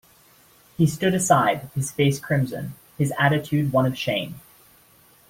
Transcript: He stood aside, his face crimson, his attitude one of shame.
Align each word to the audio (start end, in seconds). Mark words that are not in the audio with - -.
He 0.77 0.87
stood 0.87 1.13
aside, 1.13 1.69
his 1.75 1.91
face 1.91 2.19
crimson, 2.19 2.73
his 2.97 3.13
attitude 3.19 3.71
one 3.71 3.85
of 3.85 3.95
shame. 3.95 4.39